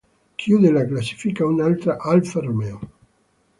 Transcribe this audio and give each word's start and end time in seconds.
Chiude 0.43 0.71
la 0.71 0.83
classifica 0.87 1.45
un'altra 1.45 1.97
Alfa 1.99 2.39
Romeo. 2.41 2.79